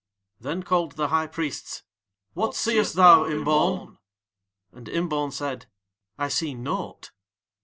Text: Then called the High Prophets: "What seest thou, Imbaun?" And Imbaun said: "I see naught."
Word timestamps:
Then 0.39 0.63
called 0.63 0.93
the 0.93 1.09
High 1.09 1.27
Prophets: 1.27 1.83
"What 2.33 2.55
seest 2.55 2.95
thou, 2.95 3.25
Imbaun?" 3.25 3.99
And 4.71 4.87
Imbaun 4.89 5.29
said: 5.31 5.67
"I 6.17 6.27
see 6.27 6.55
naught." 6.55 7.11